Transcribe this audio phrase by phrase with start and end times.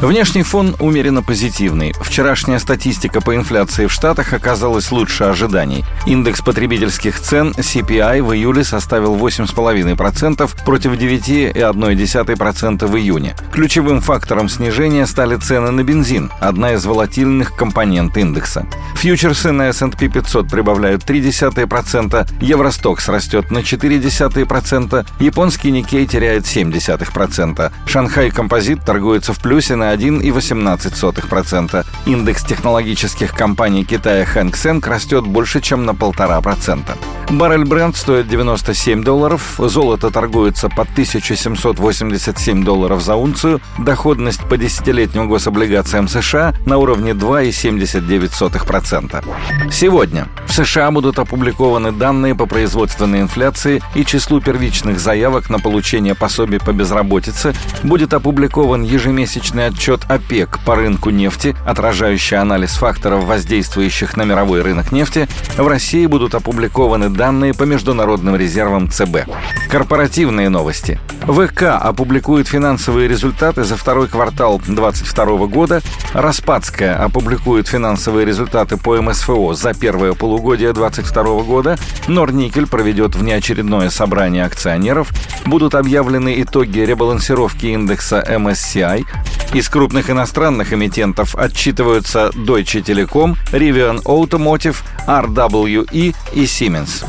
[0.00, 1.92] Внешний фон умеренно позитивный.
[2.00, 5.84] Вчерашняя статистика по инфляции в Штатах оказалась лучше ожиданий.
[6.06, 13.34] Индекс потребительских цен CPI в июле составил 8,5% против 9,1% в июне.
[13.50, 18.68] Ключевым фактором снижения стали цены на бензин, одна из волатильных компонент индекса.
[18.94, 28.30] Фьючерсы на S&P 500 прибавляют 0,3%, Евростокс растет на 0,4%, японский Никей теряет 0,7%, Шанхай
[28.30, 31.86] Композит торгуется в плюсе на 1,18%.
[32.06, 36.96] Индекс технологических компаний Китая Хэнк Сенг растет больше, чем на 1,5%.
[37.30, 45.28] Баррель бренд стоит 97 долларов, золото торгуется по 1787 долларов за унцию, доходность по десятилетним
[45.28, 49.22] гособлигациям США на уровне 2,79%.
[49.70, 56.14] Сегодня в США будут опубликованы данные по производственной инфляции и числу первичных заявок на получение
[56.14, 59.77] пособий по безработице, будет опубликован ежемесячный отчет
[60.08, 66.34] ОПЕК по рынку нефти, отражающий анализ факторов, воздействующих на мировой рынок нефти, в России будут
[66.34, 69.28] опубликованы данные по международным резервам ЦБ.
[69.70, 70.98] Корпоративные новости.
[71.22, 75.82] ВК опубликует финансовые результаты за второй квартал 2022 года,
[76.12, 84.44] Распадская опубликует финансовые результаты по МСФО за первое полугодие 2022 года, Норникель проведет внеочередное собрание
[84.44, 85.10] акционеров,
[85.44, 89.04] будут объявлены итоги ребалансировки индекса MSCI,
[89.54, 97.04] из крупных иностранных эмитентов отчитываются Deutsche Telekom, Rivian Automotive, RWE и Siemens.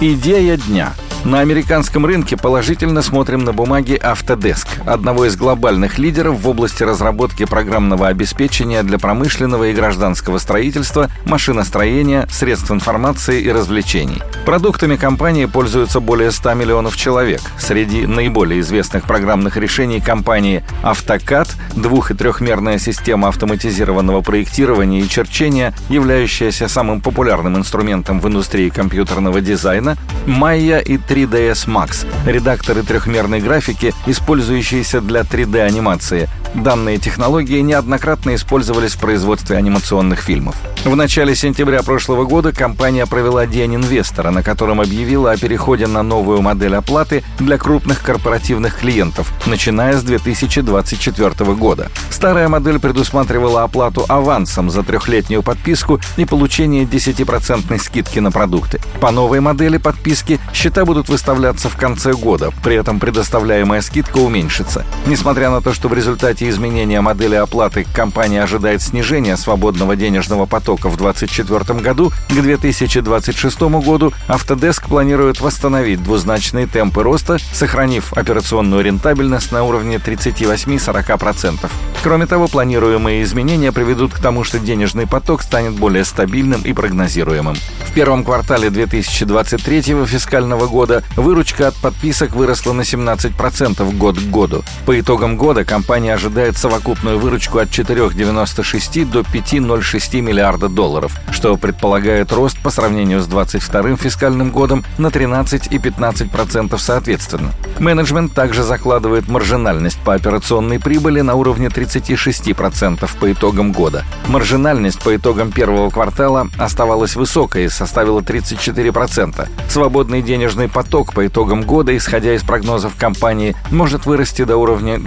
[0.00, 6.48] Идея дня– на американском рынке положительно смотрим на бумаги Autodesk, одного из глобальных лидеров в
[6.48, 14.22] области разработки программного обеспечения для промышленного и гражданского строительства, машиностроения, средств информации и развлечений.
[14.46, 17.40] Продуктами компании пользуются более 100 миллионов человек.
[17.58, 25.74] Среди наиболее известных программных решений компании AutoCAD, двух- и трехмерная система автоматизированного проектирования и черчения,
[25.88, 29.96] являющаяся самым популярным инструментом в индустрии компьютерного дизайна,
[30.26, 36.28] Maya и 3ds Max, редакторы трехмерной графики, использующиеся для 3D-анимации.
[36.54, 40.56] Данные технологии неоднократно использовались в производстве анимационных фильмов.
[40.84, 46.02] В начале сентября прошлого года компания провела День инвестора, на котором объявила о переходе на
[46.02, 51.88] новую модель оплаты для крупных корпоративных клиентов, начиная с 2024 года.
[52.10, 58.80] Старая модель предусматривала оплату авансом за трехлетнюю подписку и получение 10% скидки на продукты.
[59.00, 64.84] По новой модели подписки счета будут выставляться в конце года, при этом предоставляемая скидка уменьшится.
[65.06, 70.88] Несмотря на то, что в результате изменения модели оплаты компания ожидает снижения свободного денежного потока
[70.88, 79.50] в 2024 году, к 2026 году Autodesk планирует восстановить двузначные темпы роста, сохранив операционную рентабельность
[79.50, 81.68] на уровне 38-40%.
[82.02, 87.56] Кроме того, планируемые изменения приведут к тому, что денежный поток станет более стабильным и прогнозируемым.
[87.86, 94.62] В первом квартале 2023 фискального года выручка от подписок выросла на 17% год к году.
[94.86, 102.32] По итогам года компания ожидает совокупную выручку от 4,96 до 5,06 миллиарда долларов, что предполагает
[102.32, 107.52] рост по сравнению с 2022 фискальным годом на 13 и 15% соответственно.
[107.78, 114.04] Менеджмент также закладывает маржинальность по операционной прибыли на уровне 36% по итогам года.
[114.26, 119.48] Маржинальность по итогам первого квартала оставалась высокой и составила 34%.
[119.68, 124.98] Свободный денежный поток по итогам года, исходя из прогнозов компании, может вырасти до уровня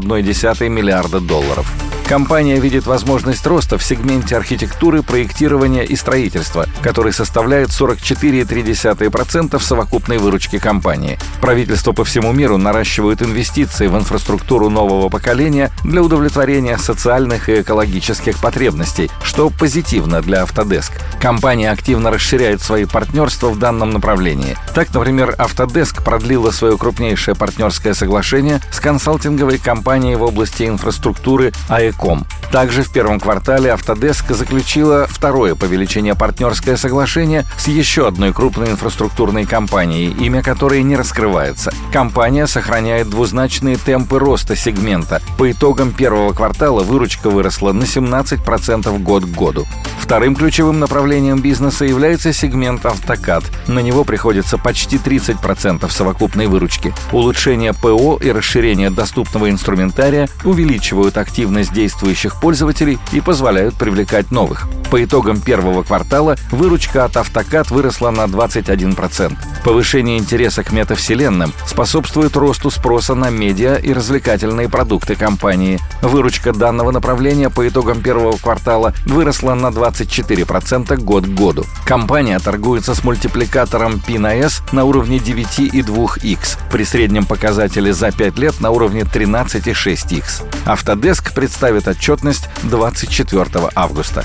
[0.00, 1.99] 2-2,1 миллиарда долларов.
[2.10, 10.58] Компания видит возможность роста в сегменте архитектуры, проектирования и строительства, который составляет 44,3% совокупной выручки
[10.58, 11.20] компании.
[11.40, 18.40] Правительство по всему миру наращивают инвестиции в инфраструктуру нового поколения для удовлетворения социальных и экологических
[18.40, 20.90] потребностей, что позитивно для Autodesk.
[21.20, 24.58] Компания активно расширяет свои партнерства в данном направлении.
[24.74, 31.99] Так, например, Autodesk продлила свое крупнейшее партнерское соглашение с консалтинговой компанией в области инфраструктуры AECO
[32.00, 32.39] Telecom.
[32.50, 38.70] Также в первом квартале Autodesk заключила второе по величине партнерское соглашение с еще одной крупной
[38.70, 41.72] инфраструктурной компанией, имя которой не раскрывается.
[41.92, 45.22] Компания сохраняет двузначные темпы роста сегмента.
[45.38, 49.66] По итогам первого квартала выручка выросла на 17% год к году.
[50.00, 53.44] Вторым ключевым направлением бизнеса является сегмент автокад.
[53.68, 56.92] На него приходится почти 30% совокупной выручки.
[57.12, 64.66] Улучшение ПО и расширение доступного инструментария увеличивают активность действующих пользователей и позволяют привлекать новых.
[64.90, 69.36] По итогам первого квартала выручка от автокат выросла на 21%.
[69.64, 75.78] Повышение интереса к метавселенным способствует росту спроса на медиа и развлекательные продукты компании.
[76.02, 81.64] Выручка данного направления по итогам первого квартала выросла на 24% год к году.
[81.84, 88.38] Компания торгуется с мультипликатором P на S на уровне 9,2x, при среднем показателе за 5
[88.38, 90.42] лет на уровне 13,6x.
[90.66, 94.24] Autodesk представит отчетность 24 августа.